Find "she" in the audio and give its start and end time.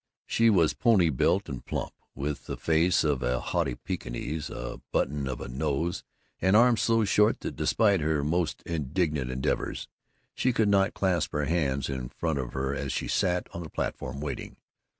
0.25-0.49, 10.33-10.53, 12.91-13.07